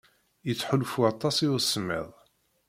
[0.47, 2.07] Yettḥulfu aṭas i usemmiḍ.